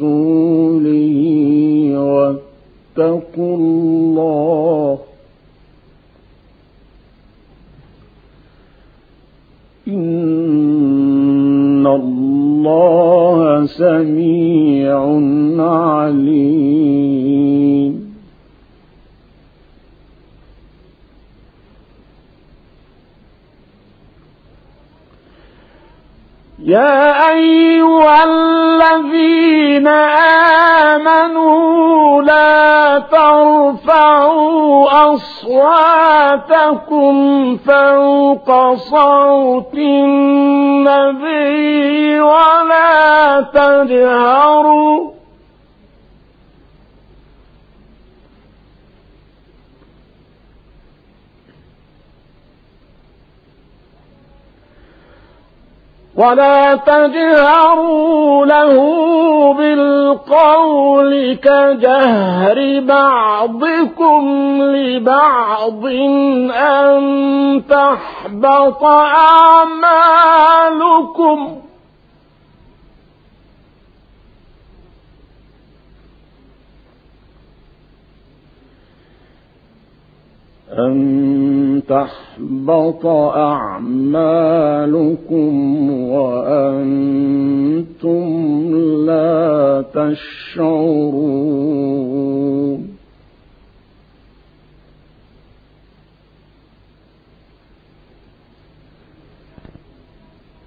[0.00, 1.16] ورسوله
[1.98, 4.98] واتقوا الله.
[9.88, 15.00] إن الله سميع
[15.62, 16.35] عليم.
[26.64, 29.86] يا أيها الذين
[30.96, 37.14] آمنوا لا ترفعوا أصواتكم
[37.56, 39.74] فوق صوت
[40.94, 45.15] النبي ولا تجهروا
[56.16, 58.74] ولا تجهروا له
[59.54, 64.22] بالقول كجهر بعضكم
[64.62, 65.86] لبعض
[66.56, 70.06] أن تحبط أعمالكم.
[80.78, 83.06] أن تحبط
[83.36, 83.90] أعمالكم
[86.10, 87.06] وأنتم
[89.06, 91.36] لا تشعرون.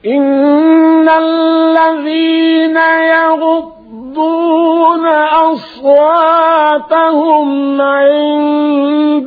[0.06, 2.78] إن الذين
[3.16, 5.06] يغضون
[5.54, 6.62] أصواتهم
[7.82, 8.49] عند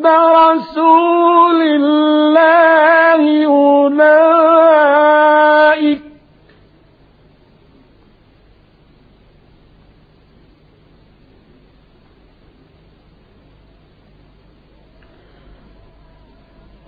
[0.06, 4.12] رسول الله أولئك.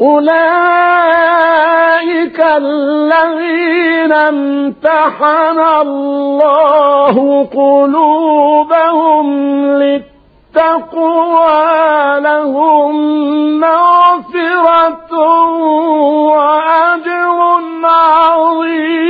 [0.00, 1.34] أولئك
[2.40, 9.26] الذين امتحن الله قلوبهم
[9.66, 10.13] للتقوى
[12.18, 12.94] لهم
[13.60, 15.12] مغفرة
[16.28, 17.40] وأجر
[17.84, 19.04] عظيم.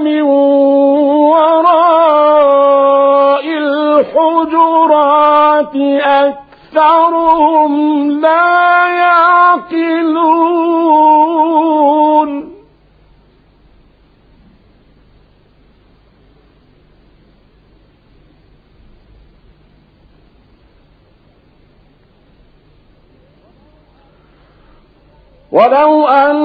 [0.04, 0.22] من
[1.32, 2.32] وراء
[4.12, 4.96] الحجرات
[6.74, 7.72] أكثرهم
[8.20, 10.82] لا يعقلون.
[25.52, 26.41] ولو أنهم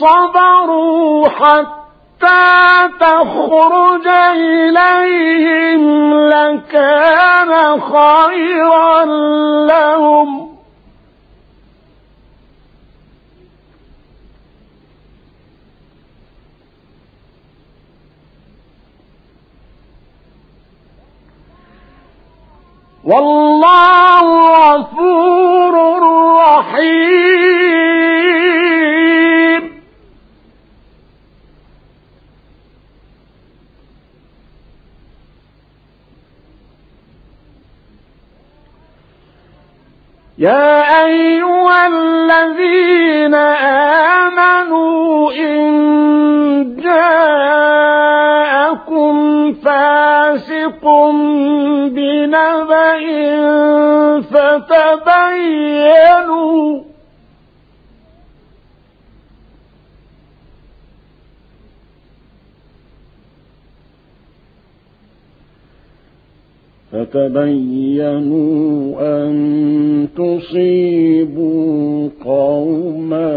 [0.00, 9.04] صبروا حتى تخرج إليهم لكان خيرا
[9.66, 10.48] لهم.
[23.04, 24.17] والله
[40.38, 43.34] يا أيها الذين
[44.34, 47.94] آمنوا إن جاءكم
[49.54, 50.84] فاسق
[51.90, 52.98] بنبأ
[54.20, 55.78] فتبينوا
[67.88, 69.67] فتبينوا أن
[70.18, 73.30] تصيبوا قوما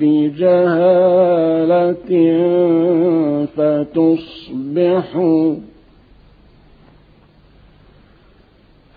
[0.00, 1.16] بجهالة
[3.56, 5.54] فتصبحوا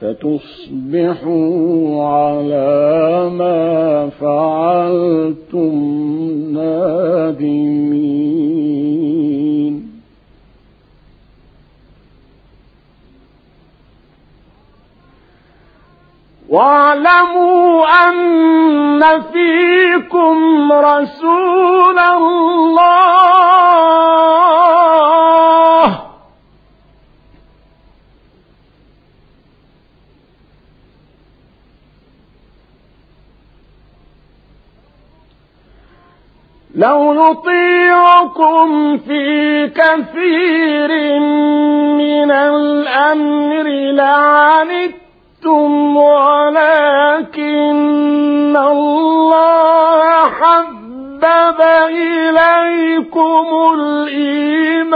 [0.01, 1.59] فتصبحوا
[2.03, 5.98] على ما فعلتم
[17.29, 23.29] واعلموا أن فيكم رسول الله.
[36.75, 41.19] لو نطيعكم في كثير
[41.97, 44.98] من الأمر لعنت
[51.23, 51.61] حبب
[51.91, 53.45] إليكم
[53.79, 54.95] الإيمان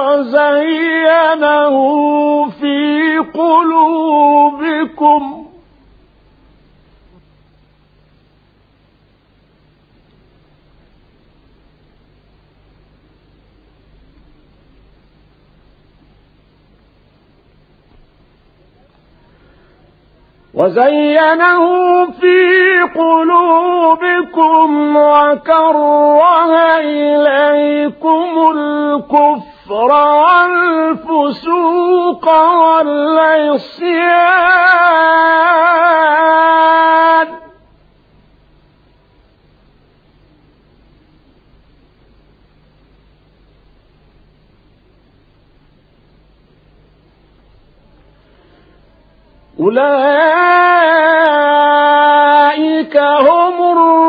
[0.00, 1.76] وزينه
[2.50, 5.22] في قلوبكم
[20.56, 21.64] وزينه
[22.20, 22.38] في
[22.94, 26.22] قلوبكم وكره
[26.78, 29.90] إليكم الكفر
[31.02, 32.28] والفسوق
[32.68, 33.94] والعصيان.
[49.64, 49.84] أولئك
[52.96, 54.04] هم الراشدون.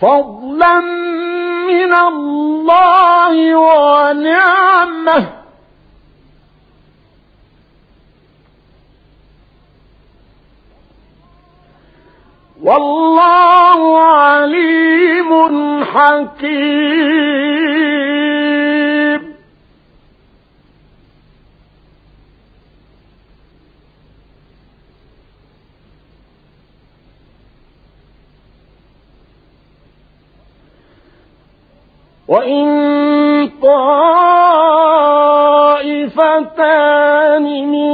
[0.00, 0.80] فضلا
[1.68, 5.41] من الله ونعمة
[12.62, 17.02] والله عليم حكيم.
[32.28, 32.64] وإن
[33.62, 34.22] طائفتان
[37.70, 37.91] من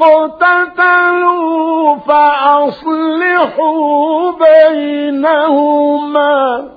[0.00, 3.82] اقتتلوا فأصلحوا
[4.32, 6.68] بينهما.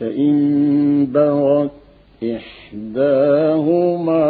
[0.00, 1.70] فإن بغت
[2.24, 4.24] إحداهما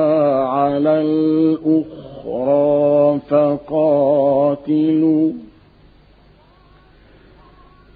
[0.44, 5.32] على الأخرى فقاتلوا.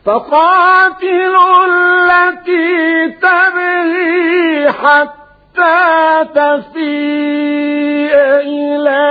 [0.07, 9.03] فقاتلوا التي تبغي حتى تفيء إلى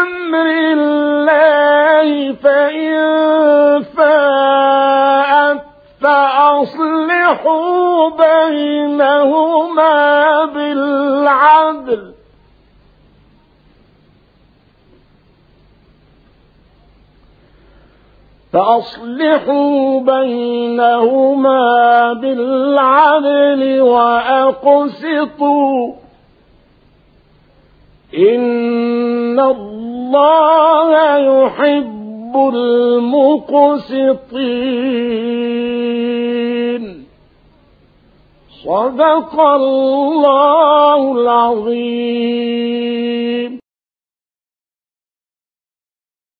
[0.00, 2.94] أمر الله فإن
[3.96, 5.60] فاءت
[6.02, 9.94] فأصلحوا بينهما
[10.44, 12.14] بالعدل.
[18.54, 21.62] فأصلحوا بينهما
[22.12, 25.92] بالعدل وأقسطوا.
[28.18, 33.84] إن الله يحب المقسطين.
[38.64, 43.63] صدق الله العظيم.